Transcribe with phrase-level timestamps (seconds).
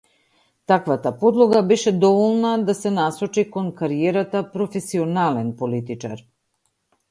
[0.69, 6.27] Таквата подлога беше доволна да се насочи кон кариерата професионален политичар.